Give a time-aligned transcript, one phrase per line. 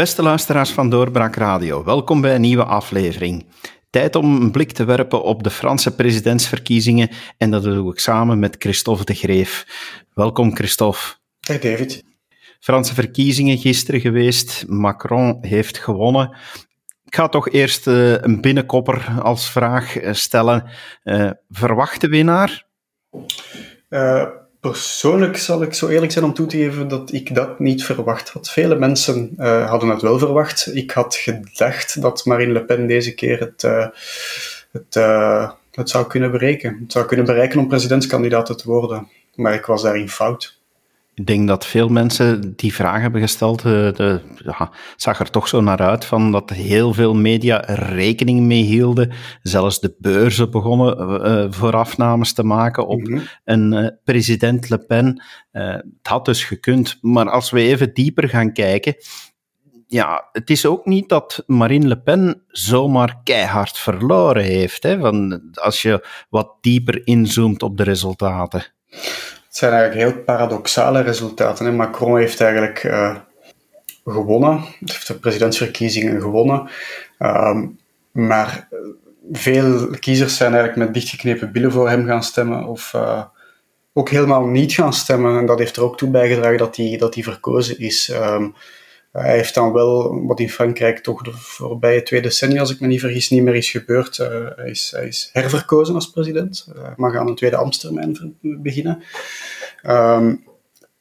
[0.00, 3.46] Beste luisteraars van Doorbraak Radio, welkom bij een nieuwe aflevering.
[3.90, 8.38] Tijd om een blik te werpen op de Franse presidentsverkiezingen en dat doe ik samen
[8.38, 9.66] met Christophe de Greef.
[10.14, 11.00] Welkom Christophe.
[11.40, 12.04] Dag David.
[12.60, 16.36] Franse verkiezingen gisteren geweest, Macron heeft gewonnen.
[17.04, 20.70] Ik ga toch eerst uh, een binnenkopper als vraag eh, stellen.
[21.04, 22.66] Uh, verwachte winnaar?
[24.60, 28.28] Persoonlijk zal ik zo eerlijk zijn om toe te geven dat ik dat niet verwacht
[28.28, 28.50] had.
[28.50, 30.74] Vele mensen uh, hadden het wel verwacht.
[30.74, 33.86] Ik had gedacht dat Marine Le Pen deze keer het, uh,
[34.72, 36.78] het, uh, het zou kunnen bereiken.
[36.82, 39.08] Het zou kunnen bereiken om presidentskandidaat te worden.
[39.34, 40.59] Maar ik was daarin fout.
[41.14, 45.48] Ik denk dat veel mensen die vraag hebben gesteld, de, de, ja, zag er toch
[45.48, 49.12] zo naar uit van dat heel veel media er rekening mee hielden.
[49.42, 53.26] Zelfs de beurzen begonnen uh, voorafnames te maken op mm -hmm.
[53.44, 55.22] een uh, president Le Pen.
[55.52, 56.98] Uh, het had dus gekund.
[57.00, 58.94] Maar als we even dieper gaan kijken,
[59.86, 64.82] ja, het is ook niet dat Marine Le Pen zomaar keihard verloren heeft.
[64.82, 68.64] Hè, van, als je wat dieper inzoomt op de resultaten.
[69.50, 71.66] Het zijn eigenlijk heel paradoxale resultaten.
[71.66, 71.72] Hè.
[71.72, 73.16] Macron heeft eigenlijk uh,
[74.04, 76.70] gewonnen, heeft de presidentsverkiezingen gewonnen.
[77.18, 77.78] Um,
[78.12, 78.68] maar
[79.32, 83.22] veel kiezers zijn eigenlijk met dichtgeknepen billen voor hem gaan stemmen of uh,
[83.92, 85.38] ook helemaal niet gaan stemmen.
[85.38, 88.08] En dat heeft er ook toe bijgedragen dat hij, dat hij verkozen is.
[88.08, 88.54] Um,
[89.12, 92.86] hij heeft dan wel, wat in Frankrijk toch de voorbije twee decennia, als ik me
[92.86, 94.18] niet vergis, niet meer is gebeurd.
[94.18, 96.66] Uh, hij, is, hij is herverkozen als president.
[96.68, 99.02] Uh, hij mag aan een tweede ambtstermijn beginnen.
[99.86, 100.48] Um,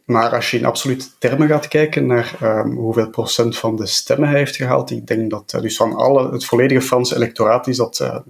[0.05, 4.29] maar als je in absolute termen gaat kijken naar um, hoeveel procent van de stemmen
[4.29, 7.77] hij heeft gehaald, ik denk dat uh, dus van alle, het volledige Franse electoraat is
[7.77, 8.23] dat,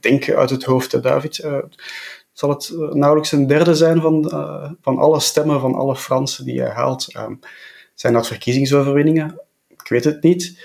[0.00, 1.46] denk uit het hoofd, David,
[2.32, 4.30] zal het nauwelijks een derde zijn van,
[4.82, 7.14] van alle stemmen van alle Fransen die hij haalt.
[7.16, 7.40] Um,
[8.00, 9.40] zijn dat verkiezingsoverwinningen?
[9.68, 10.58] Ik weet het niet.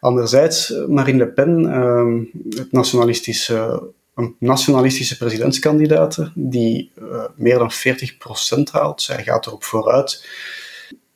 [0.00, 3.82] Anderzijds, Marine Le Pen, um, het nationalistische,
[4.14, 7.74] een nationalistische presidentskandidaat, die uh, meer dan 40%
[8.72, 9.02] haalt.
[9.02, 10.26] Zij gaat erop vooruit.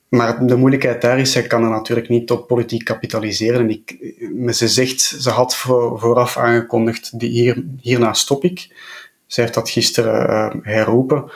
[0.09, 3.61] Maar de moeilijkheid daar is, zij kan er natuurlijk niet op politiek kapitaliseren.
[3.61, 3.97] En ik,
[4.55, 8.69] ze zegt, ze had voor, vooraf aangekondigd, die hier, hierna stop ik.
[9.27, 11.31] Zij heeft dat gisteren uh, herroepen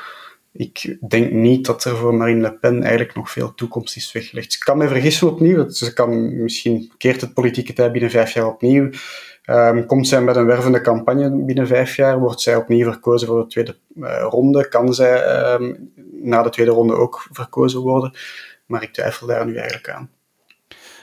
[0.53, 4.53] ik denk niet dat er voor Marine Le Pen eigenlijk nog veel toekomst is weggelegd.
[4.53, 5.69] Ze kan mij vergissen opnieuw.
[5.69, 8.91] Ze kan misschien keert het politieke tijd binnen vijf jaar opnieuw.
[9.47, 12.21] Um, komt zij met een wervende campagne binnen vijf jaar?
[12.21, 14.69] Wordt zij opnieuw verkozen voor de tweede uh, ronde?
[14.69, 18.12] Kan zij um, na de tweede ronde ook verkozen worden?
[18.67, 20.11] Maar ik twijfel daar nu eigenlijk aan.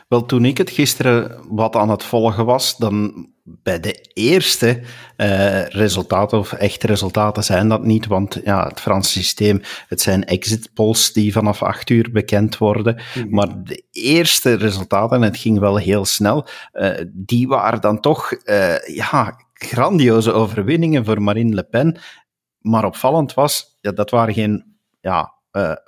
[0.08, 4.82] Wel, toen ik het gisteren wat aan het volgen was, dan bij de eerste
[5.18, 10.26] uh, resultaten, of echte resultaten zijn dat niet, want ja, het Franse systeem, het zijn
[10.26, 13.02] exit polls die vanaf acht uur bekend worden.
[13.16, 13.30] Mm.
[13.30, 18.32] Maar de eerste resultaten, en het ging wel heel snel, uh, die waren dan toch,
[18.44, 22.00] uh, ja, grandioze overwinningen voor Marine Le Pen.
[22.60, 25.36] Maar opvallend was, ja, dat waren geen, ja,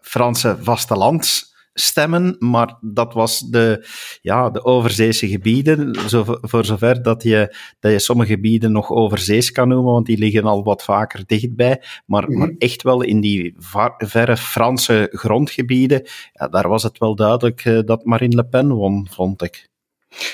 [0.01, 3.87] Franse vastelands stemmen, maar dat was de,
[4.21, 9.51] ja, de overzeese gebieden, zo, voor zover dat je, dat je sommige gebieden nog overzees
[9.51, 12.39] kan noemen, want die liggen al wat vaker dichtbij, maar, mm -hmm.
[12.39, 13.55] maar echt wel in die
[13.97, 16.03] verre Franse grondgebieden,
[16.33, 19.67] ja, daar was het wel duidelijk uh, dat Marine Le Pen won, vond ik.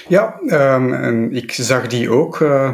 [0.08, 2.40] Ja, um, en ik zag die ook.
[2.40, 2.74] Uh,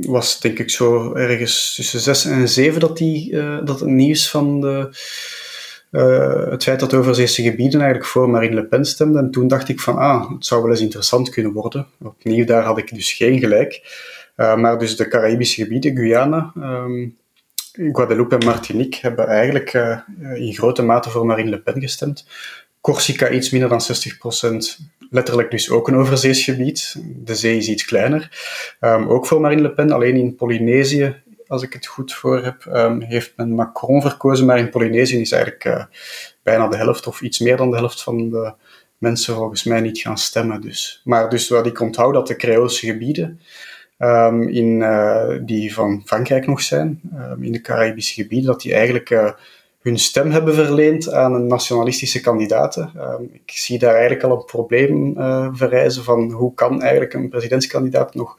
[0.00, 4.30] was denk ik zo ergens tussen zes en zeven dat, die, uh, dat het nieuws
[4.30, 4.88] van de
[5.90, 9.22] uh, het feit dat overzeese gebieden eigenlijk voor Marine Le Pen stemden.
[9.22, 11.86] En toen dacht ik van, ah, het zou wel eens interessant kunnen worden.
[12.02, 13.98] Opnieuw, daar had ik dus geen gelijk.
[14.36, 17.16] Uh, maar dus de Caribische gebieden, Guyana, um,
[17.72, 19.98] Guadeloupe en Martinique, hebben eigenlijk uh,
[20.34, 22.26] in grote mate voor Marine Le Pen gestemd.
[22.80, 26.96] Corsica iets minder dan 60%, letterlijk dus ook een overzees gebied.
[27.16, 28.30] De zee is iets kleiner.
[28.80, 32.64] Um, ook voor Marine Le Pen, alleen in Polynesië als ik het goed voor heb,
[32.64, 35.84] um, heeft men Macron verkozen, maar in Polynesië is eigenlijk uh,
[36.42, 38.52] bijna de helft of iets meer dan de helft van de
[38.98, 40.60] mensen volgens mij niet gaan stemmen.
[40.60, 41.00] Dus.
[41.04, 43.40] Maar dus wat ik onthoud, dat de Creoolse gebieden,
[43.98, 48.74] um, in, uh, die van Frankrijk nog zijn, um, in de Caribische gebieden, dat die
[48.74, 49.30] eigenlijk uh,
[49.80, 52.76] hun stem hebben verleend aan een nationalistische kandidaat.
[52.76, 55.14] Um, ik zie daar eigenlijk al een probleem
[55.56, 58.38] verrijzen van hoe kan eigenlijk een presidentskandidaat nog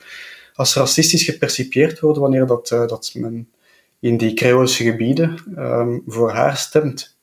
[0.53, 3.51] als racistisch gepercipieerd worden wanneer dat, uh, dat men
[3.99, 7.19] in die Creoolse gebieden um, voor haar stemt.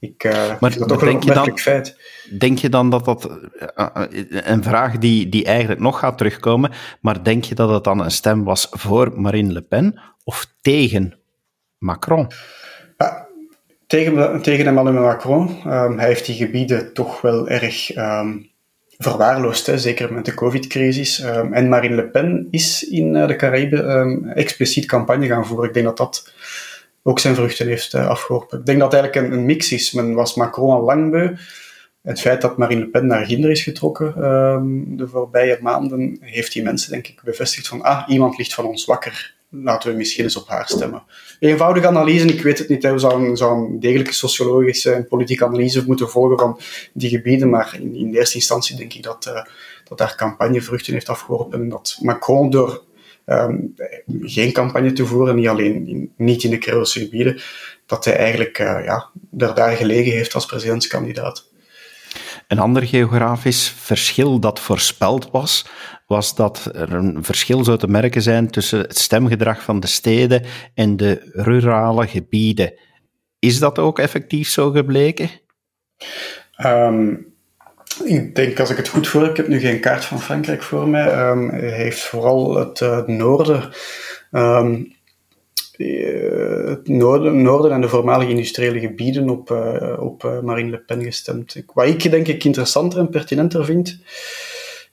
[0.00, 1.96] Ik uh, maar, vind dat toch een opmerkelijk feit.
[2.38, 3.30] Denk je dan dat dat,
[3.76, 3.86] uh,
[4.28, 8.10] een vraag die, die eigenlijk nog gaat terugkomen, maar denk je dat het dan een
[8.10, 11.18] stem was voor Marine Le Pen of tegen
[11.78, 12.26] Macron?
[13.86, 15.48] Tegen, tegen Emmanuel Macron.
[15.66, 18.50] Um, hij heeft die gebieden toch wel erg um,
[18.98, 21.24] verwaarloosd, hè, zeker met de covid-crisis.
[21.24, 25.68] Um, en Marine Le Pen is in uh, de Caraïben um, expliciet campagne gaan voeren.
[25.68, 26.32] Ik denk dat dat
[27.02, 28.58] ook zijn vruchten heeft uh, afgeworpen.
[28.58, 29.92] Ik denk dat het eigenlijk een, een, mix is.
[29.92, 31.34] Men was Macron al lang beu.
[32.02, 36.52] Het feit dat Marine Le Pen naar Ginder is getrokken um, de voorbije maanden, heeft
[36.52, 40.24] die mensen denk ik bevestigd van ah, iemand ligt van ons wakker laten we misschien
[40.24, 41.02] eens op haar stemmen.
[41.38, 45.84] Eenvoudige analyse, ik weet het niet, we zouden zou een degelijke sociologische en politieke analyse
[45.86, 46.60] moeten volgen van
[46.92, 49.44] die gebieden, maar in, in eerste instantie denk ik dat, uh,
[49.84, 52.86] dat daar campagne vruchten heeft afgeworpen en dat Macron door
[53.26, 53.74] um,
[54.22, 57.40] geen campagne te voeren, niet alleen niet in de Creoolse gebieden,
[57.86, 61.47] dat hij eigenlijk uh, ja, er daar gelegen heeft als presidentskandidaat.
[62.48, 65.66] Een ander geografisch verschil dat voorspeld was,
[66.06, 70.44] was dat er een verschil zou te merken zijn tussen het stemgedrag van de steden
[70.74, 72.74] en de rurale gebieden.
[73.38, 75.30] Is dat ook effectief zo gebleken?
[76.66, 77.26] Um,
[78.04, 80.88] ik denk, als ik het goed voor ik heb nu geen kaart van Frankrijk voor
[80.88, 83.70] mij, um, heeft vooral het uh, noorden
[84.30, 84.96] um,
[85.84, 91.02] het noorden, noorden en de voormalige industriële gebieden op, uh, op uh, Marine Le Pen
[91.02, 91.62] gestemd.
[91.74, 94.00] Wat ik denk ik interessanter en pertinenter vind,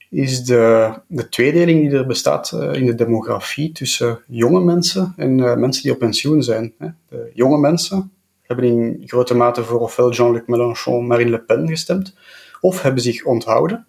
[0.10, 5.84] is de, de tweedeling die er bestaat in de demografie tussen jonge mensen en mensen
[5.84, 6.74] die op pensioen zijn.
[7.10, 8.12] De jonge mensen
[8.42, 12.16] hebben in grote mate voor ofwel Jean-Luc Mélenchon, Marine Le Pen gestemd,
[12.62, 13.86] of hebben zich onthouden.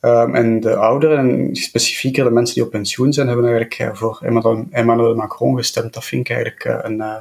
[0.00, 3.94] Um, en de ouderen, en specifieker de mensen die op pensioen zijn, hebben eigenlijk uh,
[3.94, 4.18] voor
[4.70, 5.94] Emmanuel Macron gestemd.
[5.94, 7.16] Dat vind ik eigenlijk uh, een, uh,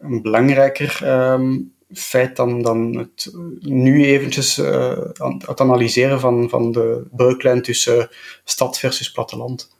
[0.00, 4.56] een belangrijker um, feit dan, dan het nu eventjes
[5.46, 8.08] het analyseren van, van de breuklijn tussen
[8.44, 9.72] stad versus platteland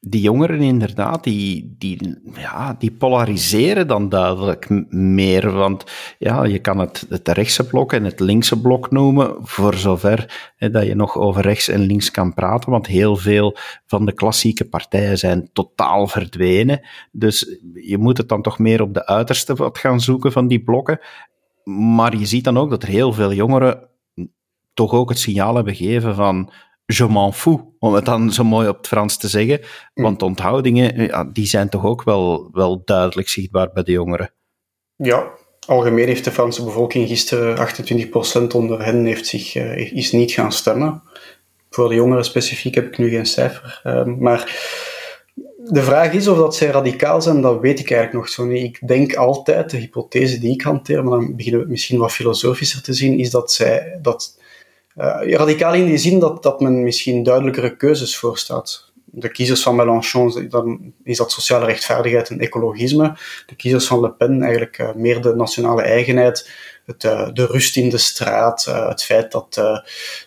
[0.00, 5.50] die jongeren inderdaad, die, die, ja, die polariseren dan duidelijk meer.
[5.52, 5.84] Want
[6.18, 10.70] ja, je kan het, het rechtse blok en het linkse blok noemen, voor zover hè,
[10.70, 12.70] dat je nog over rechts en links kan praten.
[12.70, 13.56] Want heel veel
[13.86, 16.80] van de klassieke partijen zijn totaal verdwenen.
[17.12, 20.62] Dus je moet het dan toch meer op de uiterste wat gaan zoeken van die
[20.62, 21.00] blokken.
[21.64, 23.88] Maar je ziet dan ook dat er heel veel jongeren
[24.74, 26.50] toch ook het signaal hebben gegeven van
[26.96, 29.60] je m'en fous, om het dan zo mooi op het Frans te zeggen.
[29.94, 30.04] Mm.
[30.04, 34.32] Want onthoudingen, ja, die zijn toch ook wel, wel duidelijk zichtbaar bij de jongeren.
[34.96, 35.30] Ja,
[35.66, 40.52] algemeen heeft de Franse bevolking gisteren 28% onder hen heeft zich, uh, is niet gaan
[40.52, 41.02] stemmen.
[41.70, 43.80] Voor de jongeren specifiek heb ik nu geen cijfer.
[43.84, 44.38] Uh, maar
[45.56, 48.64] de vraag is of dat zij radicaal zijn, dat weet ik eigenlijk nog zo niet.
[48.64, 52.82] Ik denk altijd, de hypothese die ik hanteer, maar dan beginnen we misschien wat filosofischer
[52.82, 54.38] te zien, is dat zij, dat
[54.98, 58.92] radicaal in die zin dat, dat men misschien duidelijkere keuzes voorstaat.
[59.04, 63.16] De kiezers van Mélenchon, dan is dat sociale rechtvaardigheid en ecologisme.
[63.46, 66.50] De kiezers van Le Pen eigenlijk uh, meer de nationale eigenheid,
[66.84, 69.54] het, uh, de rust in de straat, het feit dat,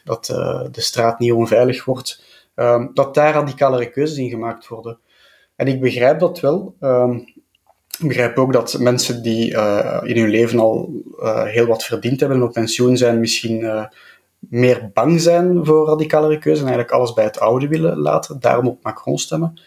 [0.04, 0.26] dat
[0.72, 2.24] de straat niet onveilig wordt.
[2.56, 5.00] Ehm, dat daar radicalere keuzes in gemaakt worden.
[5.56, 6.76] En ik begrijp dat wel.
[6.82, 7.34] Um,
[8.00, 9.48] ik begrijp ook dat mensen die
[10.04, 10.90] in hun leven al
[11.46, 13.90] heel wat verdiend hebben en op pensioen zijn, misschien
[14.50, 18.68] meer bang zijn voor radicalere keuzes en eigenlijk alles bij het oude willen laten, daarom
[18.68, 19.62] op Macron stemmen.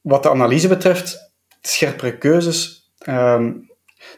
[0.00, 2.90] Wat de analyse betreft, scherpere keuzes.
[3.08, 3.72] Um,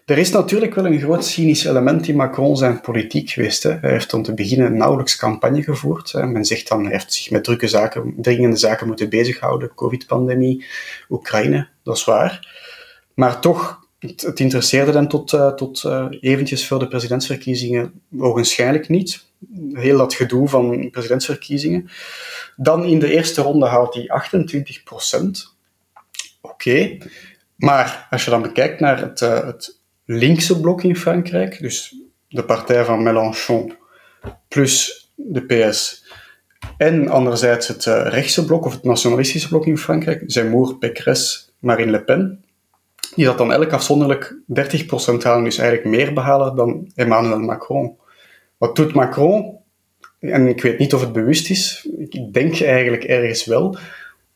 [0.05, 3.31] er is natuurlijk wel een groot cynisch element in Macron zijn politiek.
[3.31, 3.71] Hè.
[3.71, 6.13] Hij heeft om te beginnen nauwelijks campagne gevoerd.
[6.13, 6.27] Hè.
[6.27, 9.75] Men zegt dan, hij heeft zich met drukke zaken, dringende zaken moeten bezighouden.
[9.75, 10.65] Covid-pandemie,
[11.09, 12.55] Oekraïne, dat is waar.
[13.15, 19.25] Maar toch, het, interesseerde hem tot, uh, tot uh, eventjes voor de presidentsverkiezingen ogenschijnlijk niet
[19.73, 21.91] heel dat gedoe van presidentsverkiezingen.
[22.57, 25.57] Dan in de eerste ronde haalt hij 28 procent.
[26.41, 26.99] Oké.
[27.57, 31.97] Maar als je dan bekijkt naar het, uh, het linkse blok in Frankrijk, dus
[32.29, 33.73] de partij van Mélenchon
[34.49, 36.05] plus de PS,
[36.77, 41.91] en anderzijds het uh, rechtse blok of het nationalistische blok in Frankrijk, Zemmour, Pécresse, Marine
[41.91, 42.45] Le Pen,
[43.15, 44.43] die dat dan elk afzonderlijk 30%
[45.23, 47.97] halen, dus eigenlijk meer behalen dan Emmanuel Macron.
[48.57, 49.59] Wat doet Macron?
[50.21, 51.89] En ik weet niet of het bewust is.
[51.99, 53.77] Ik denk eigenlijk ergens wel.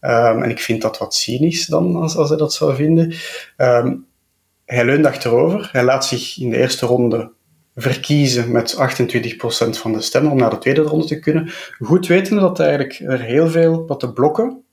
[0.00, 3.14] Um, en ik vind dat wat cynisch dan, als, als hij dat zou vinden.
[3.56, 4.06] Um,
[4.64, 5.68] hij leunt achterover.
[5.72, 7.32] Hij laat zich in de eerste ronde
[7.74, 8.78] verkiezen met 28%
[9.70, 11.50] van de stemmen om naar de tweede ronde te kunnen.
[11.78, 14.64] Goed wetende dat eigenlijk er heel veel, dat de blokken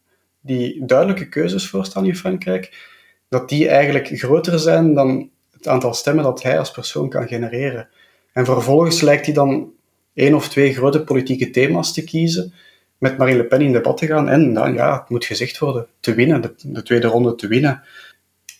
[0.42, 2.88] die duidelijke keuzes voorstaan in Frankrijk,
[3.30, 7.89] dat die eigenlijk groter zijn dan het aantal stemmen dat hij als persoon kan genereren.
[8.38, 9.72] En vervolgens lijkt hij dan
[10.13, 12.53] één of twee grote politieke thema's te kiezen,
[12.98, 15.88] met Marine Le Pen in debat te gaan en dan, ja, het moet gezegd worden,
[16.00, 17.84] te winnen, de, de tweede ronde te winnen.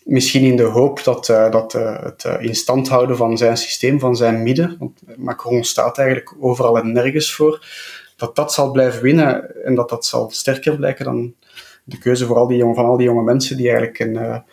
[0.04, 3.56] Misschien in de hoop dat, uh, dat uh, het uh, in stand houden van zijn
[3.56, 7.66] systeem, van zijn midden, want Macron staat eigenlijk overal en nergens voor,
[8.16, 11.34] dat dat zal blijven winnen en dat dat zal sterker blijken dan
[11.84, 14.44] de keuze voor al die jonge, van al die jonge mensen die eigenlijk een,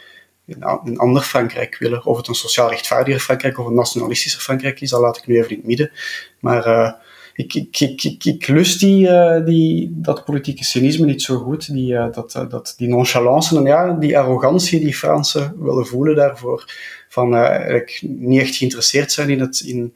[0.48, 2.06] een, ander Frankrijk willen.
[2.06, 5.38] Of het een sociaal rechtvaardiger Frankrijk of een nationalistischer Frankrijk is, dat laat ik nu
[5.38, 5.92] even in het midden.
[6.40, 6.92] Maar uh,
[7.34, 11.74] ik, ik, ik, ik, lust die, uh, die, dat politieke cynisme niet zo goed.
[11.74, 16.74] Die, uh, dat, dat, die nonchalance en ja, die arrogantie die Fransen willen voelen daarvoor.
[17.10, 19.94] Van eigenlijk niet echt geïnteresseerd zijn in het, in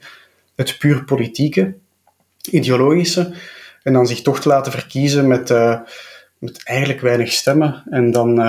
[0.56, 1.76] het puur politieke,
[2.52, 3.34] ideologische.
[3.84, 5.50] En dan zich toch te laten verkiezen met,
[6.38, 7.84] met eigenlijk weinig stemmen.
[7.90, 8.40] En dan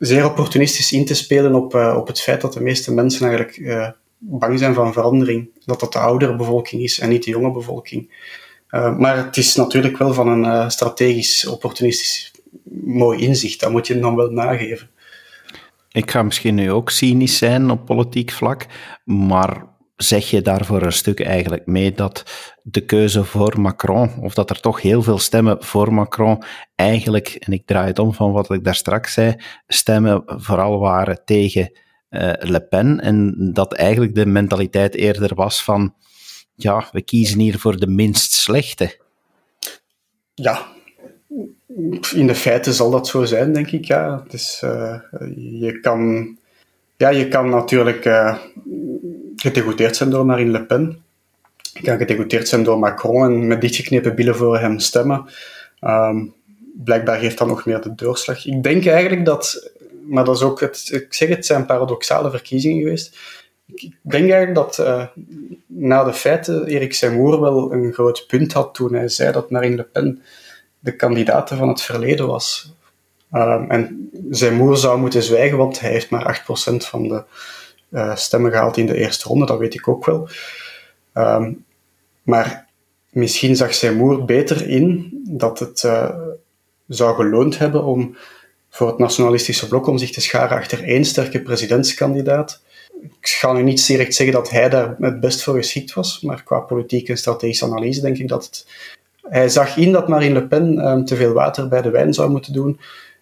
[0.00, 3.86] zeer opportunistisch in te spelen op, op het feit dat de meeste mensen eigenlijk
[4.18, 5.50] bang zijn van verandering.
[5.64, 8.28] Dat dat de oudere bevolking is en niet de jonge bevolking.
[8.70, 12.32] Uh, maar het is natuurlijk wel van een strategisch, opportunistisch
[12.84, 13.60] mooi inzicht.
[13.60, 14.90] Dat moet je dan wel nageven.
[15.92, 18.66] Ik ga misschien nu ook cynisch zijn op politiek vlak,
[19.04, 19.66] maar
[20.02, 22.24] zeg je daarvoor een stuk eigenlijk mee dat
[22.62, 26.42] de keuze voor Macron, of dat er toch heel veel stemmen voor Macron
[26.74, 29.34] eigenlijk, en ik draai het om van wat ik daar straks zei,
[29.66, 31.78] stemmen vooral waren tegen
[32.10, 33.00] uh, Le Pen.
[33.00, 35.94] En dat eigenlijk de mentaliteit eerder was van,
[36.54, 39.00] ja, we kiezen hier voor de minst slechte.
[40.34, 40.66] Ja,
[42.14, 43.84] in de feiten zal dat zo zijn, denk ik.
[43.84, 44.24] Ja.
[44.28, 45.00] Dus, uh,
[45.60, 46.38] je, kan,
[47.00, 48.38] ja, je kan natuurlijk uh,
[49.36, 51.02] gedegoteerd zijn door Marine Le Pen.
[51.72, 55.24] Je kan gedegoteerd zijn door Macron en met dichtgeknepen billen voor hem stemmen.
[55.80, 56.34] Um,
[56.84, 58.46] blijkbaar geeft dat nog meer de doorslag.
[58.46, 59.70] Ik denk eigenlijk dat
[60.10, 63.18] maar dat is ook, het, ik zeg het, zijn paradoxale verkiezingen geweest.
[63.66, 65.06] Ik denk eigenlijk dat uh,
[65.66, 69.76] na de feiten Erik Zemmour wel een groot punt had toen hij zei dat Marine
[69.76, 70.22] Le Pen
[70.78, 72.74] de kandidaat van het verleden was.
[73.32, 77.22] Uh, en Zemmour zou moeten zwijgen, want hij heeft maar 8% van de
[77.90, 80.28] uh, stemmen gehaald in de eerste ronde, dat weet ik ook wel.
[81.12, 81.52] Ehm,
[82.22, 82.66] maar
[83.10, 86.10] misschien zag Zemmour beter in dat het uh,
[86.86, 88.16] zou geloond hebben om
[88.70, 92.62] voor het nationalistische blok om zich te scharen achter één sterke presidentskandidaat.
[93.02, 96.42] Ik ga nu niet direct zeggen dat hij daar het best voor geschikt was, maar
[96.42, 98.66] qua politieke en strategische analyse denk ik dat het...
[99.22, 102.30] Hij zag in dat Marine Le Pen um, te veel water bij de wijn zou
[102.30, 102.80] moeten doen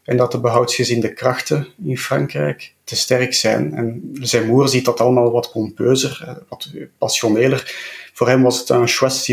[0.08, 3.74] en dat de behoudsgezinde krachten in Frankrijk te sterk zijn.
[3.74, 7.74] En zijn moer ziet dat allemaal wat pompeuzer, eh, wat passioneler.
[8.12, 9.24] Voor hem was het een choix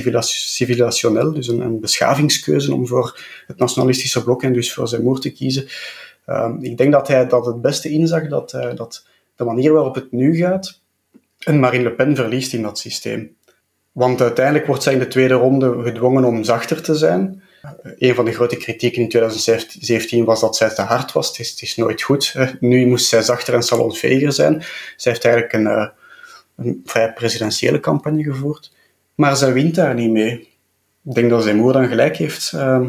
[0.56, 5.32] civilisationnel, dus een, beschavingskeuze om voor het nationalistische blok en dus voor zijn moer te
[5.32, 5.68] kiezen.
[6.28, 9.06] Um, ik denk dat hij dat het beste inzag dat, uh, dat
[9.36, 10.80] de manier waarop het nu gaat,
[11.40, 13.36] en Marine Le Pen verliest in dat systeem.
[13.92, 17.44] Want uiteindelijk wordt zij in de tweede ronde gedwongen om zachter te zijn.
[17.98, 21.28] Een van de grote kritieken in 2017 was dat zij te hard was.
[21.28, 22.36] Het is, het is nooit goed.
[22.60, 24.64] Nu moest zij zachter en salonveger zijn.
[24.98, 25.88] Zij heeft eigenlijk een, uh,
[26.56, 28.72] een vrij presidentiële campagne gevoerd.
[29.16, 30.32] Maar zij wint daar niet mee.
[31.06, 32.52] Ik denk dat Zemmour dan gelijk heeft.
[32.56, 32.88] Uh,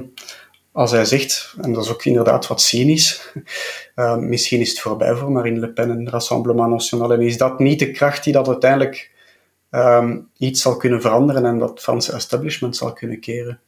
[0.73, 3.33] als hij zegt, en dat is ook inderdaad wat cynisch,
[3.97, 7.13] uh, misschien is het voorbij voor Marine Le Pen en Rassemblement National.
[7.13, 9.11] En is dat niet de kracht die dat uiteindelijk
[9.71, 13.61] um, iets zal kunnen veranderen en dat Franse establishment zal kunnen keren?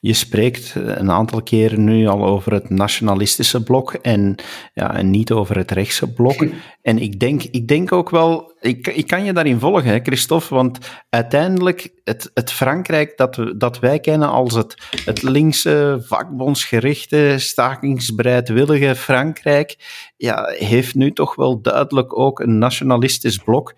[0.00, 4.34] Je spreekt een aantal keren nu al over het nationalistische blok en,
[4.74, 6.46] ja, en niet over het rechtse blok.
[6.82, 10.54] En ik denk, ik denk ook wel, ik, ik kan je daarin volgen, hè, Christophe,
[10.54, 14.74] want uiteindelijk het, het Frankrijk dat, we, dat wij kennen als het,
[15.04, 19.76] het linkse, vakbondsgerichte, stakingsbereidwillige Frankrijk,
[20.16, 23.74] ja, heeft nu toch wel duidelijk ook een nationalistisch blok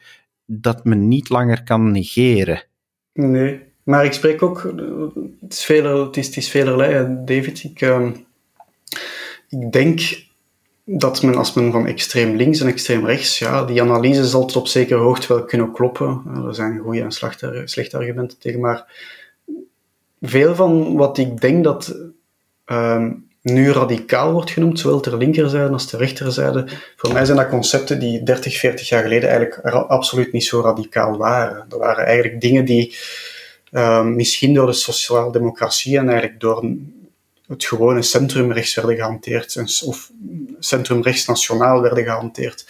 [0.46, 2.62] dat men niet langer kan negeren.
[3.12, 4.72] Nee, maar ik spreek ook,
[5.40, 7.64] het is, veler, het is, het is velerlei, David.
[7.64, 8.08] Ik, uh,
[9.48, 10.24] ik denk
[10.84, 14.56] dat men, als men van extreem links en extreem rechts, ja, die analyse zal tot
[14.56, 16.22] op zekere hoogte wel kunnen kloppen.
[16.46, 17.12] Er zijn goede en
[17.64, 18.84] slechte, argumenten tegen, maar
[20.20, 21.96] veel van wat ik denk dat
[22.66, 27.48] um, nu radicaal wordt genoemd, zowel ter linkerzijde als ter rechterzijde, voor mij zijn dat
[27.48, 31.66] concepten die 30, 40 jaar geleden eigenlijk absoluut niet zo radicaal waren.
[31.70, 33.31] Er waren eigenlijk dingen die Ehm,
[34.04, 36.64] misschien door de sociaaldemocratie en eigenlijk door
[37.46, 40.10] het gewone centrumrechts werden gehanteerd, of
[40.58, 42.66] centrumrechtsnationaal werden gehanteerd.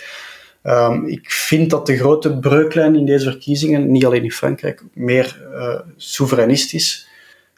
[0.63, 5.47] Um, ik vind dat de grote breuklijn in deze verkiezingen, niet alleen in Frankrijk, meer
[5.53, 7.09] uh, soevereinistisch,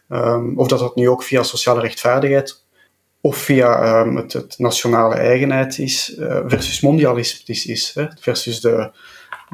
[0.09, 2.65] um, of dat dat nu ook via sociale rechtvaardigheid
[3.21, 8.91] of via het, het, nationale eigenheid is, uh, versus mondialistisch is, hè, versus de,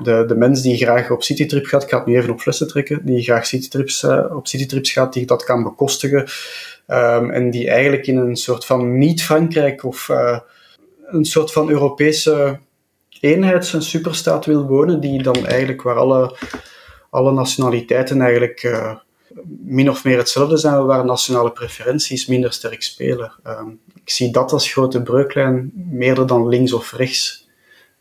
[0.02, 2.69] de, de mens die graag op citytrip gaat, ik ga het nu even op flessen
[2.69, 6.21] trekken, die graag citytrips, uh, op citytrips gaat, die dat kan bekostigen,
[6.87, 10.38] um, en die eigenlijk in een soort van niet-Frankrijk of uh,
[11.07, 12.59] een soort van Europese
[13.21, 16.37] eenheid, een superstaat wil wonen, die dan eigenlijk waar alle,
[17.11, 18.95] alle nationaliteiten eigenlijk uh,
[19.64, 23.33] min of meer hetzelfde zijn waar nationale preferenties minder sterk spelen.
[23.42, 27.39] Ehm, ik zie dat als grote breuklijn, meer dan links of rechts.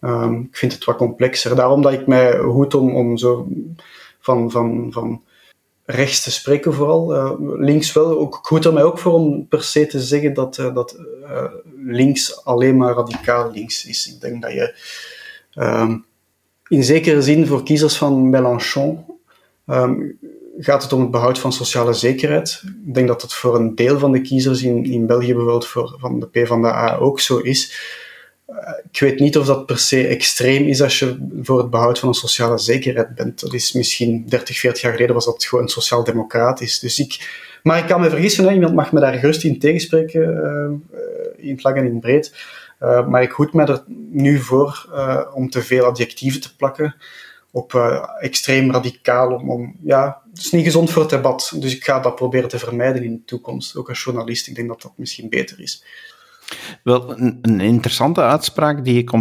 [0.02, 1.56] Ehm, ik vind het wat complexer.
[1.56, 3.48] Daarom dat ik mij goed om, om zo
[4.20, 5.24] van, van, van
[5.86, 7.16] rechts te spreken vooral.
[7.16, 8.20] Uh, links wel.
[8.20, 11.44] Ook, goed er mij ook voor om per se te zeggen dat, uh, dat uh,
[11.78, 14.14] links alleen maar radicaal links is.
[14.14, 14.76] Ik denk dat je
[15.56, 16.06] um,
[16.68, 19.06] in zekere zin voor kiezers van Mélenchon
[19.68, 20.20] um,
[20.58, 22.62] gaat het om het behoud van sociale zekerheid.
[22.86, 25.96] Ik denk dat dat voor een deel van de kiezers in, in België bijvoorbeeld voor,
[26.00, 27.78] van de PvdA ook zo is.
[28.50, 32.00] Eh, ik weet niet of dat per se extreem is als je voor het behoud
[32.00, 33.40] van een sociale zekerheid bent.
[33.40, 36.80] Dat is misschien 30, 40 jaar geleden was dat gewoon sociaal-democratisch.
[36.80, 37.30] Dus ik,
[37.64, 38.54] maar ik kan me vergissen, hè.
[38.54, 42.36] iemand mag me daar gerust in tegenspreken, uh, in het en in breed.
[42.82, 44.90] Uh, maar ik hoed me er nu voor
[45.34, 46.96] om te veel adjectieven te plakken
[47.52, 47.74] op
[48.20, 49.34] extreem radicaal.
[49.34, 51.52] Om, om, ja, het is niet gezond voor het debat.
[51.56, 53.76] Dus ik ga dat proberen te vermijden in de toekomst.
[53.76, 55.84] Ook als journalist, ik denk dat dat misschien beter is.
[56.84, 59.12] Wel, een, interessante uitspraak die ik,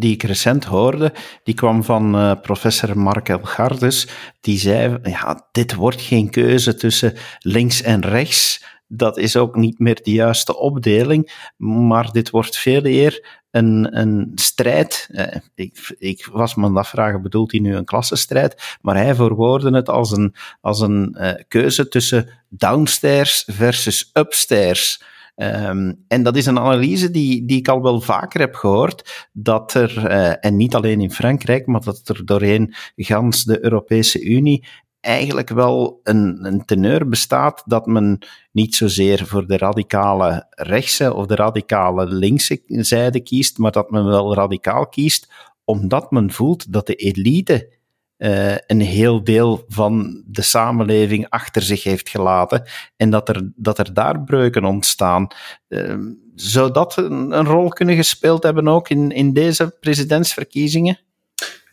[0.00, 1.12] die ik recent hoorde,
[1.42, 4.08] die kwam van uh, professor Mark Elgardes.
[4.40, 8.64] Die zei, ja, dit wordt geen keuze tussen links en rechts.
[8.88, 14.32] Dat is ook niet meer de juiste opdeling, maar dit wordt veel eer een, een
[14.34, 15.08] strijd.
[15.10, 18.78] Eh, ik, ik was me dat vragen, bedoelt hij nu een klassenstrijd?
[18.80, 25.02] Maar hij verwoordde het als een, als een uh, keuze tussen downstairs versus upstairs.
[25.36, 29.74] Um, en dat is een analyse die, die ik al wel vaker heb gehoord, dat
[29.74, 34.64] er, uh, en niet alleen in Frankrijk, maar dat er doorheen gans de Europese Unie
[35.00, 38.18] eigenlijk wel een, een teneur bestaat dat men
[38.52, 44.04] niet zozeer voor de radicale rechtse of de radicale linkse zijde kiest, maar dat men
[44.04, 45.32] wel radicaal kiest,
[45.64, 47.75] omdat men voelt dat de elite
[48.18, 52.62] uh, een heel deel van de samenleving achter zich heeft gelaten
[52.96, 55.26] en dat er, dat er daar breuken ontstaan.
[55.68, 55.94] Uh,
[56.34, 60.98] zou dat een, een, rol kunnen gespeeld hebben ook in, in deze presidentsverkiezingen?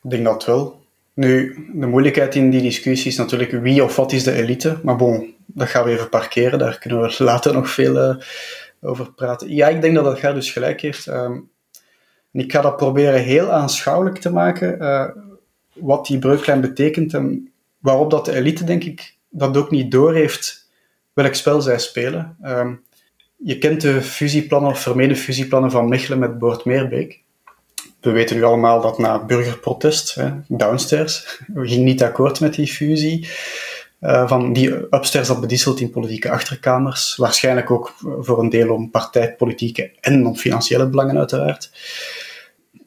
[0.03, 0.81] Ik denk dat wel.
[1.13, 4.79] Nu, de moeilijkheid in die discussie is natuurlijk wie of wat is de elite.
[4.83, 6.59] Maar bon, dat gaan we even parkeren.
[6.59, 8.15] Daar kunnen we later nog veel uh,
[8.81, 9.55] over praten.
[9.55, 11.07] Ja, ik denk dat dat gaat dus gelijk heeft.
[11.07, 11.51] Um,
[12.31, 14.79] ik ga dat proberen heel aanschouwelijk te maken
[15.73, 20.69] wat die breuklijn betekent en waarop dat de elite, denk ik, dat ook niet doorheeft
[21.13, 22.37] welk spel zij spelen.
[22.43, 22.83] Um,
[23.37, 27.21] je kent de fusieplannen of vermeden fusieplannen van Mechelen met Boord-Meerbeek.
[28.01, 32.67] We weten nu allemaal dat na burgerprotest, hè, downstairs, we gingen niet akkoord met die
[32.67, 33.27] fusie.
[34.01, 37.15] Uh, van die upstairs dat bedisselt in politieke achterkamers.
[37.15, 41.71] Waarschijnlijk ook voor een deel om partijpolitieke en om financiële belangen uiteraard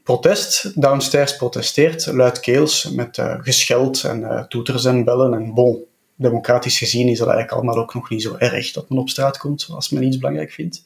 [0.07, 0.81] protest.
[0.81, 5.35] Downstairs protesteert luidkeels met uh, gescheld en uh, toeters en bellen.
[5.35, 8.99] En bon, democratisch gezien is dat eigenlijk allemaal ook nog niet zo erg dat men
[8.99, 10.83] op straat komt als men iets belangrijk vindt.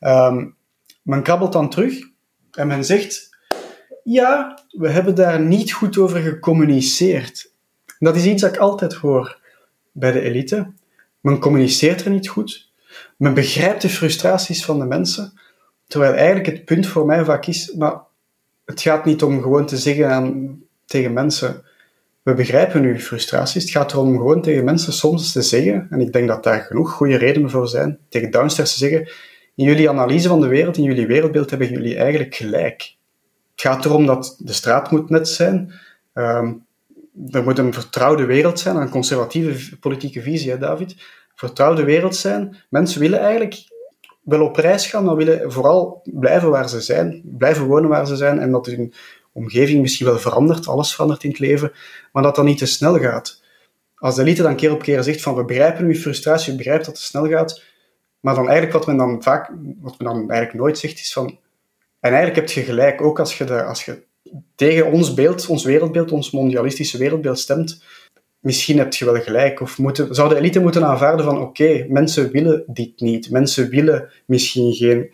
[0.00, 0.56] Um,
[1.02, 1.98] men krabbelt dan terug
[2.52, 3.36] en men zegt:
[4.04, 7.52] Ja, we hebben daar niet goed over gecommuniceerd.
[7.98, 9.38] Dat is iets dat ik altijd hoor
[9.92, 10.72] bij de elite.
[11.20, 12.70] Men communiceert er niet goed.
[13.16, 15.40] Men begrijpt de frustraties van de mensen.
[15.86, 18.10] Terwijl eigenlijk het punt voor mij vaak is, maar
[18.72, 21.64] het gaat niet om gewoon te zeggen tegen mensen,
[22.22, 23.62] we begrijpen uw frustraties.
[23.62, 26.90] Het gaat erom gewoon tegen mensen soms te zeggen, en ik denk dat daar genoeg
[26.90, 29.08] goede redenen voor zijn, tegen downstairs te zeggen,
[29.54, 32.94] in jullie analyse van de wereld, in jullie wereldbeeld hebben jullie eigenlijk gelijk.
[33.50, 35.72] Het gaat erom dat de straat moet net zijn.
[36.14, 36.64] Um,
[37.30, 40.96] er moet een vertrouwde wereld zijn, een conservatieve politieke visie, hè, David.
[41.34, 42.56] Vertrouwde wereld zijn.
[42.70, 43.54] Mensen willen eigenlijk
[44.22, 48.16] wel op reis gaan, maar willen vooral blijven waar ze zijn, blijven wonen waar ze
[48.16, 48.92] zijn en dat hun
[49.32, 51.72] omgeving misschien wel verandert, alles verandert in het leven,
[52.12, 53.42] maar dat dat niet te snel gaat.
[53.94, 56.84] Als de elite dan keer op keer zegt van we begrijpen uw frustratie, we begrijpen
[56.86, 57.62] dat het snel gaat,
[58.20, 59.48] maar dan eigenlijk wat men dan vaak,
[59.80, 61.38] wat men dan eigenlijk nooit zegt is van
[62.02, 64.02] en eigenlijk heb je gelijk, ook als je, de, als je
[64.54, 67.84] tegen ons beeld, ons wereldbeeld, ons mondialistische wereldbeeld stemt,
[68.42, 69.60] misschien heb je wel gelijk.
[69.60, 73.30] Of moeten, zou de elite moeten aanvaarden van oké, mensen willen dit niet.
[73.30, 75.10] Mensen willen misschien geen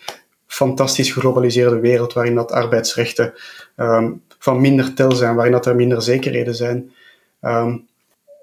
[0.47, 3.33] fantastisch geglobaliseerde wereld waarin dat arbeidsrechten
[3.77, 6.93] um, van minder tel zijn, waarin dat er minder zekerheden zijn.
[7.41, 7.87] Um,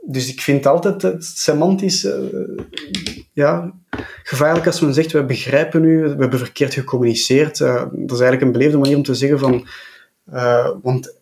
[0.08, 2.13] dus ik vind altijd het semantisch uh,
[3.34, 3.74] ja,
[4.24, 7.60] gevaarlijk als men zegt, we begrijpen u, we hebben verkeerd gecommuniceerd.
[7.60, 9.67] Uh, dat is eigenlijk een beleefde manier om te zeggen van,
[10.34, 11.15] uh, want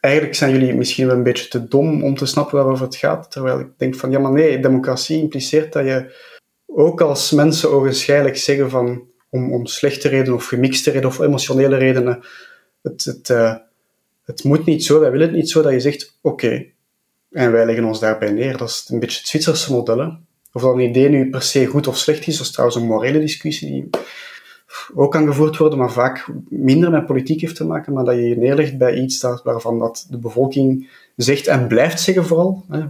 [0.00, 3.30] eigenlijk zijn jullie misschien wel een beetje te dom om te snappen waarover het gaat.
[3.30, 6.14] Terwijl ik denk van, ja maar nee, democratie impliceert dat je
[6.66, 11.76] ook als mensen ogenschijnlijk zeggen van, om, om slechte redenen of gemixte redenen of emotionele
[11.76, 12.24] redenen,
[12.82, 13.54] het, het, uh,
[14.24, 16.66] het moet niet zo, wij willen het niet zo, dat je zegt, oké,
[17.30, 18.56] En wij leggen ons daarbij neer.
[18.56, 20.18] Dat is een beetje het Zwitserse model.
[20.52, 22.86] Of dat een idee nu per se goed of slecht is, dat is trouwens een
[22.86, 23.90] morele discussie die
[24.94, 28.28] ook kan gevoerd worden, maar vaak minder met politiek heeft te maken, maar dat je
[28.28, 32.84] je neerlegt bij iets dat, waarvan dat de bevolking zegt en blijft zeggen vooral, hè,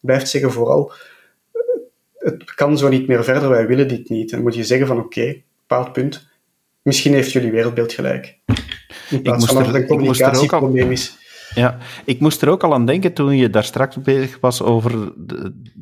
[0.00, 0.92] blijft zeggen vooral,
[2.18, 4.30] het kan zo niet meer verder, wij willen dit niet.
[4.30, 6.26] En dan moet je zeggen van oké, okay, bepaald punt,
[6.82, 8.38] misschien heeft jullie wereldbeeld gelijk.
[9.10, 11.20] In plaats van dat het een communicatieprobleem is.
[11.54, 15.12] Ja, ik moest er ook al aan denken toen je daar straks bezig was over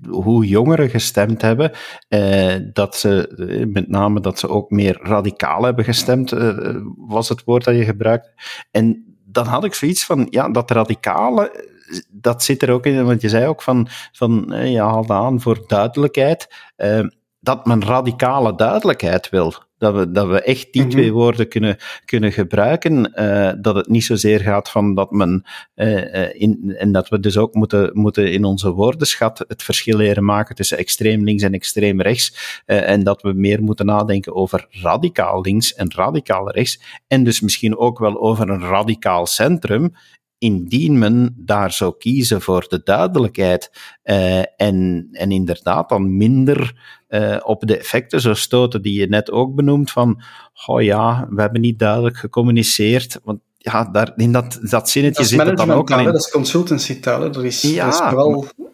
[0.08, 1.72] hoe jongeren gestemd hebben.
[2.08, 7.28] Eh, dat ze, eh, met name dat ze ook meer radicaal hebben gestemd, eh, was
[7.28, 8.32] het woord dat je gebruikte.
[8.70, 11.68] En dan had ik zoiets van, ja, dat radicale,
[12.08, 15.40] dat zit er ook in, want je zei ook van, van eh, je haalde aan
[15.40, 17.06] voor duidelijkheid, eh,
[17.40, 19.54] dat men radicale duidelijkheid wil.
[19.80, 20.90] Dat we, dat we echt die mhm.
[20.90, 23.12] twee woorden kunnen, kunnen gebruiken.
[23.14, 25.44] Uh, dat het niet zozeer gaat van dat men.
[25.74, 30.24] Uh, in, en dat we dus ook moeten, moeten in onze woordenschat het verschil leren
[30.24, 32.62] maken tussen extreem links en extreem rechts.
[32.66, 36.80] Uh, en dat we meer moeten nadenken over radicaal links en radicaal rechts.
[37.06, 39.92] En dus misschien ook wel over een radicaal centrum
[40.40, 43.70] indien men daar zou kiezen voor de duidelijkheid
[44.04, 49.30] uh, en, en inderdaad dan minder uh, op de effecten zou stoten die je net
[49.30, 50.22] ook benoemt van,
[50.66, 55.42] oh ja, we hebben niet duidelijk gecommuniceerd, want ja, daar, in dat, dat zinnetje zit
[55.42, 56.04] het dan ook al in.
[56.04, 58.70] Dat is consultancy taal, dat is, ja, dat is vooral maar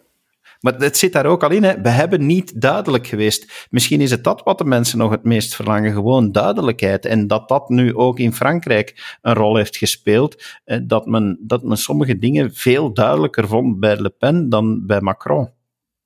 [0.77, 1.63] het zit daar ook al in.
[1.63, 1.81] Hè.
[1.81, 3.67] We hebben niet duidelijk geweest.
[3.69, 5.93] Misschien is het dat wat de mensen nog het meest verlangen.
[5.93, 7.05] Gewoon duidelijkheid.
[7.05, 10.43] En dat dat nu ook in Frankrijk een rol heeft gespeeld.
[10.63, 15.01] Eh, dat, men, dat men sommige dingen veel duidelijker vond bij Le Pen dan bij
[15.01, 15.49] Macron.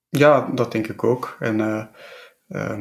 [0.09, 1.37] Ja, dat denk ik ook.
[1.39, 1.59] En
[2.47, 2.79] uh,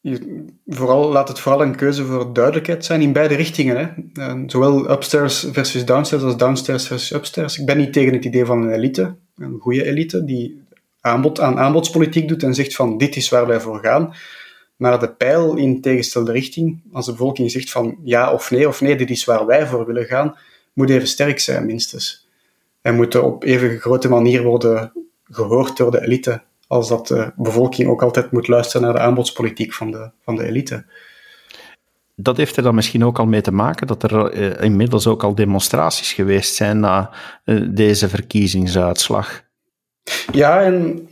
[0.00, 3.76] je, vooral, laat het vooral een keuze voor duidelijkheid zijn in beide richtingen.
[3.76, 3.88] Hè.
[4.34, 7.58] Uh, zowel upstairs versus downstairs als downstairs versus upstairs.
[7.58, 10.62] Ik ben niet tegen het idee van een elite een goede elite, die
[11.00, 14.14] aanbod aan aanbodspolitiek doet en zegt van dit is waar wij voor gaan.
[14.76, 18.80] Maar de pijl in tegenstelde richting, als de bevolking zegt van ja of nee, of
[18.80, 20.36] nee, dit is waar wij voor willen gaan,
[20.72, 22.28] moet even sterk zijn, minstens.
[22.80, 24.92] En moet op even grote manier worden
[25.24, 29.74] gehoord door de elite, als dat de bevolking ook altijd moet luisteren naar de aanbodspolitiek
[29.74, 30.84] van de, van de elite
[32.20, 35.22] dat heeft er dan misschien ook al mee te maken dat er uh, inmiddels ook
[35.22, 37.10] al demonstraties geweest zijn na
[37.44, 39.42] uh, deze verkiezingsuitslag.
[40.32, 41.08] Ja, en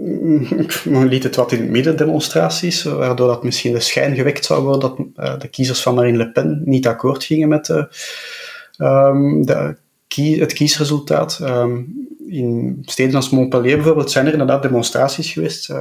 [0.84, 4.62] men liet het wat in het midden, demonstraties, waardoor dat misschien de schijn gewekt zou
[4.62, 7.68] worden dat uh, de kiezers van Marine Le Pen niet akkoord gingen met
[8.78, 9.76] um, de
[10.08, 11.38] kie het kiesresultaat.
[11.42, 15.74] Um, in steden als Montpellier bijvoorbeeld zijn er inderdaad demonstraties geweest,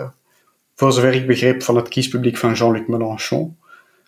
[0.76, 3.58] voor zover ik begreep van het kiespubliek van Jean-Luc Mélenchon.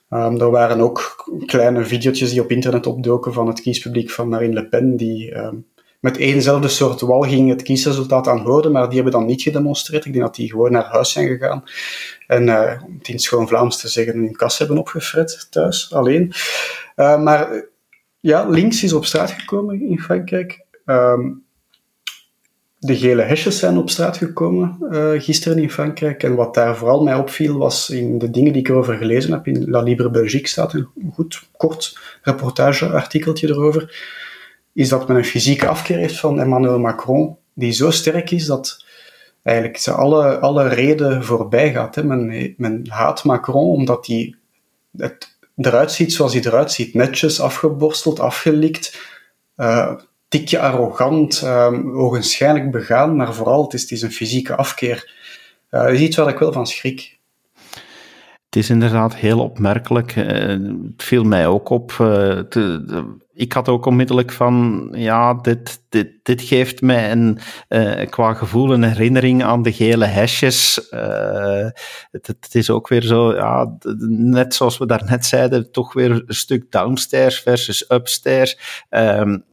[0.10, 4.54] Um, er waren ook kleine video's die op internet opdoken van het kiespubliek van Marine
[4.54, 5.65] Le Pen, die um,
[6.00, 10.06] met éénzelfde soort walging het kiesresultaat aanhoorden, maar die hebben dan niet gedemonstreerd.
[10.06, 11.63] Ik denk dat die gewoon naar huis zijn gegaan
[12.28, 12.41] en
[12.86, 16.34] om het in schoon Vlaams te zeggen, hun kas hebben opgefret thuis, alleen.
[16.96, 17.65] Uh, maar
[18.20, 20.65] ja, links is op straat gekomen in Frankrijk.
[22.88, 26.23] De gele hesjes zijn op straat gekomen uh, gisteren in Frankrijk.
[26.23, 29.47] En wat daar vooral mij opviel, was in de dingen die ik erover gelezen heb.
[29.47, 34.06] In La Libre Belgique staat een goed, kort reportageartikeltje erover.
[34.73, 38.86] Is dat men een fysieke afkeer heeft van Emmanuel Macron, die zo sterk is dat
[39.43, 41.95] eigenlijk ze alle, alle reden voorbij gaat.
[41.95, 42.04] Hè.
[42.04, 44.36] Men, men haat Macron omdat hij
[44.97, 46.93] het eruit ziet zoals hij eruit ziet.
[46.93, 49.00] Netjes, afgeborsteld, afgelikt.
[49.58, 49.93] Uh,
[50.28, 55.12] tikje arrogant, um, ogenschijnlijk begaan, maar vooral het is, het is een fysieke afkeer.
[55.70, 57.16] Dat is iets waar ik wel van schrik.
[58.46, 60.16] Het is inderdaad heel opmerkelijk.
[60.16, 60.26] Uh,
[60.84, 61.92] het viel mij ook op.
[62.02, 62.40] Uh,
[63.34, 67.40] ik had ook onmiddellijk van, ja, dit, dit, dit geeft mij een,
[68.10, 70.88] qua gevoel een herinnering aan de gele hesjes.
[72.12, 73.78] Het, het, is ook weer zo, ja,
[74.10, 78.86] net zoals we daarnet zeiden, toch weer een stuk downstairs versus upstairs.
[78.90, 79.44] Um,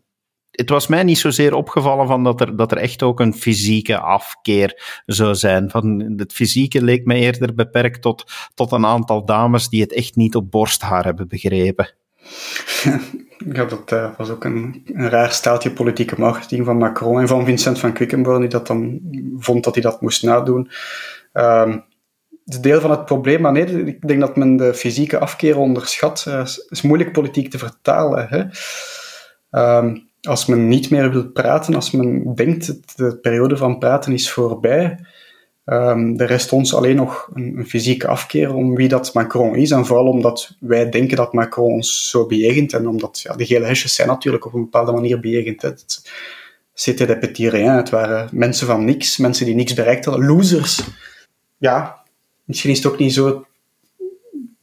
[0.55, 3.99] het was mij niet zozeer opgevallen van dat, er, dat er echt ook een fysieke
[3.99, 5.71] afkeer zou zijn.
[5.71, 10.17] Van het fysieke leek mij eerder beperkt tot, tot een aantal dames die het echt
[10.17, 11.95] niet op borsthaar hebben begrepen.
[13.53, 17.45] Ja, dat uh, was ook een, een, raar staaltje politieke marketing van Macron en van
[17.45, 19.01] Vincent van Quickenborne, die dat dan
[19.38, 20.71] vond dat hij dat moest nadoen.
[21.33, 21.85] Um,
[22.45, 26.25] het deel van het probleem, maar nee, ik denk dat men de fysieke afkeer onderschat.
[26.29, 28.29] Uh, is moeilijk politiek te vertalen.
[28.29, 28.38] Hè?
[29.79, 34.13] Um, als men niet meer wil praten, als men denkt dat de periode van praten
[34.13, 34.99] is voorbij,
[35.65, 39.71] um, er rest ons alleen nog een, een, fysieke afkeer om wie dat Macron is.
[39.71, 42.73] En vooral omdat wij denken dat Macron ons zo bejegent.
[42.73, 45.63] En omdat ja, de gele hesjes zijn natuurlijk op een bepaalde manier bejegend.
[45.63, 46.11] Het,
[46.75, 47.53] c'était de petit.
[47.53, 50.81] Het waren mensen van niks, mensen die niks bereikt hadden, losers.
[51.59, 52.03] Ja,
[52.45, 53.47] misschien is het ook niet zo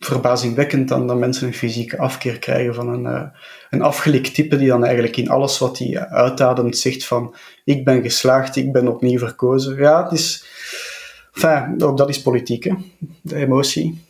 [0.06, 3.24] verbazingwekkend dan dat mensen een fysieke afkeer krijgen van een, uh,
[3.70, 8.02] een afgelikt type die dan eigenlijk in alles wat hij uitademt zegt van ik ben
[8.02, 9.78] geslaagd, ik ben opnieuw verkozen.
[9.78, 10.46] Ja, het is...
[11.34, 12.74] Enfin, ook dat is politiek, hè?
[13.22, 14.02] de emotie.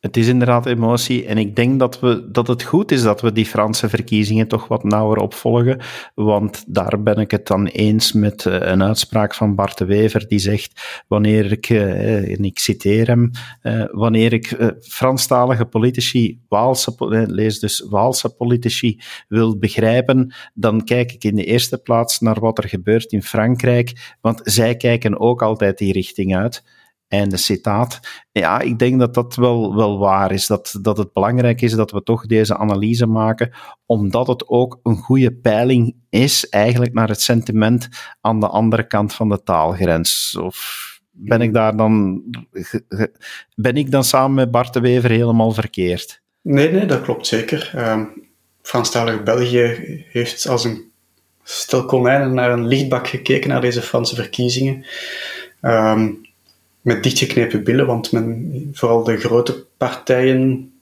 [0.00, 1.26] Het is inderdaad emotie.
[1.26, 4.68] En ik denk dat, we, dat het goed is dat we die Franse verkiezingen toch
[4.68, 5.80] wat nauwer opvolgen.
[6.14, 10.28] Want daar ben ik het dan eens met eh, een uitspraak van Bart de Wever,
[10.28, 16.94] die zegt: Wanneer ik, eh, en ik citeer hem, eh, wanneer ik Franstalige politici, Waalse,
[17.28, 22.58] lees dus Waalse politici, wil begrijpen, dan kijk ik in de eerste plaats naar wat
[22.58, 24.16] er gebeurt in Frankrijk.
[24.20, 26.62] Want zij kijken ook altijd die richting uit.
[27.10, 28.00] Einde citaat.
[28.32, 30.46] Ja, ik denk dat dat wel, wel waar is.
[30.46, 33.52] Dat, dat het belangrijk is dat we toch deze analyse maken,
[33.86, 37.88] omdat het ook een goede peiling is eigenlijk naar het sentiment
[38.20, 40.36] aan de andere kant van de taalgrens.
[40.36, 42.22] Of ben ik daar dan,
[43.54, 46.22] ben ik dan samen met Bart de Wever helemaal verkeerd?
[46.42, 47.72] Nee, nee, dat klopt zeker.
[47.76, 48.02] Uh,
[48.62, 50.90] Franstalig België heeft als een
[51.42, 54.86] stel konijnen naar een lichtbak gekeken naar deze Franse verkiezingen.
[55.60, 56.28] Um,
[56.80, 60.72] met dichtgeknepen billen, want men, vooral de grote partijen,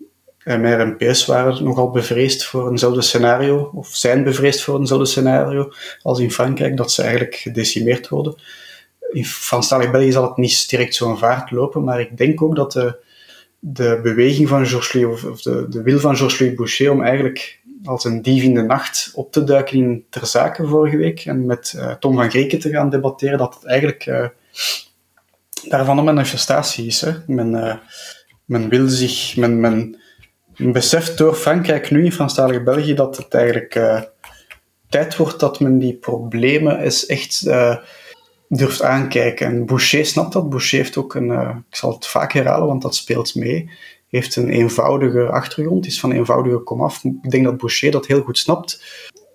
[0.45, 5.73] MR en PS, waren nogal bevreesd voor eenzelfde scenario, of zijn bevreesd voor eenzelfde scenario
[6.03, 8.35] als in Frankrijk, dat ze eigenlijk gedecimeerd worden.
[9.13, 12.73] In Franstalig België zal het niet direct zo'n vaart lopen, maar ik denk ook dat
[12.73, 12.97] de,
[13.59, 18.23] de beweging van Georges of de, de wil van Georges-Louis Boucher om eigenlijk als een
[18.23, 21.91] dief in de nacht op te duiken in ter zake vorige week en met uh,
[21.91, 24.27] Tom van Grieken te gaan debatteren, dat het eigenlijk uh,
[25.63, 26.97] daarvan een manifestatie.
[27.01, 27.13] Hè.
[27.27, 27.75] Men, uh,
[28.45, 30.01] men wil zich, men, men,
[30.57, 34.03] beseft door Frankrijk nu in Franstalige België dat het eigenlijk uh,
[34.89, 37.77] tijd wordt dat men die problemen eens echt uh,
[38.49, 39.47] durft aankijken.
[39.47, 40.51] En Boucher snapt dat.
[40.51, 41.31] Boucher heeft ook een,
[41.71, 43.71] ik zal het vaak herhalen, want dat speelt mee,
[44.09, 47.05] heeft een eenvoudige achtergrond, is van eenvoudige komaf.
[47.05, 48.83] Ik denk dat Boucher dat heel goed snapt.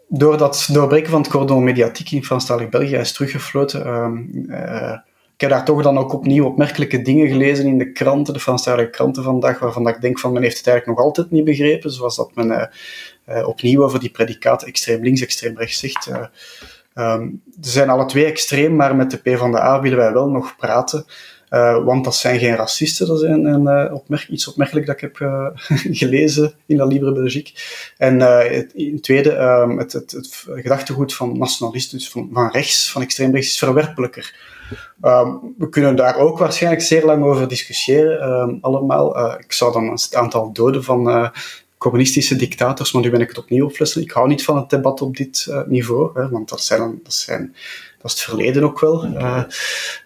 [0.08, 4.98] Door dat doorbreken van het cordon mediatiek in Franstalig België is teruggefloten ehm,
[5.44, 9.24] heb daar toch dan ook opnieuw opmerkelijke dingen gelezen in de kranten, de Franstalige kranten
[9.24, 12.36] vandaag, waarvan ik denk van men heeft het eigenlijk nog altijd niet begrepen, zoals dat
[12.36, 12.64] men uh,
[13.38, 16.10] uh, opnieuw over die predicaat extreem links, extreem rechts zegt.
[16.96, 20.14] Um, ze zijn alle twee extreem, maar met de P van de A willen wij
[20.14, 21.06] wel nog praten.
[21.84, 23.08] Want dat zijn geen racisten.
[23.08, 25.16] Dat is een, opmerk, iets opmerkelijk dat ik heb
[26.02, 27.54] gelezen in La Libre Belgique.
[27.98, 32.92] En het, in tweede, ehm, het, het, het, gedachtegoed van nationalisten, dus van, van rechts,
[32.92, 34.53] van extreem rechts, is verwerpelijker.
[35.04, 39.18] Um, we kunnen daar ook waarschijnlijk zeer lang over discussiëren, um, allemaal.
[39.18, 41.30] Uh, ik zou dan het aantal doden van uh,
[41.78, 44.02] communistische dictators, maar nu ben ik het opnieuw opflessen.
[44.02, 47.14] Ik hou niet van het debat op dit uh, niveau, hè, want dat, zijn, dat,
[47.14, 47.56] zijn,
[48.02, 49.08] dat is het verleden ook wel.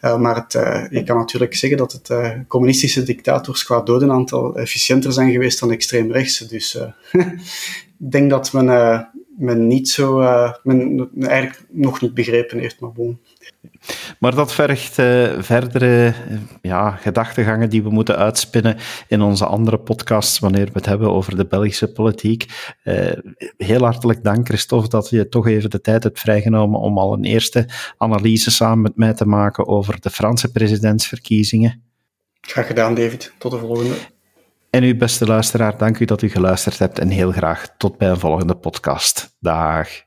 [0.01, 0.51] maar het,
[0.91, 2.11] je kan natuurlijk zeggen dat het
[2.47, 6.47] communistische dictators qua dodenaantal efficiënter zijn geweest dan extreemrechtse.
[6.47, 6.75] Dus
[7.99, 10.17] ik denk dat men, men niet zo,
[10.63, 13.19] men eigenlijk nog niet begrepen heeft, maar bon.
[14.19, 19.79] Maar dat vergt uh, verdere uh, ja, gedachtegangen die we moeten uitspinnen in onze andere
[19.79, 22.45] podcasts wanneer we het hebben over de Belgische politiek.
[22.83, 23.11] Uh,
[23.57, 27.25] heel hartelijk dank, Christophe, dat je toch even de tijd hebt vrijgenomen om al een
[27.25, 31.81] eerste analyse samen met mij te maken over de Franse presidentsverkiezingen.
[32.41, 33.33] Graag gedaan, David.
[33.37, 33.95] Tot de volgende.
[34.69, 38.09] En uw beste luisteraar, dank u dat u geluisterd hebt en heel graag tot bij
[38.09, 39.35] een volgende podcast.
[39.39, 40.06] Dag.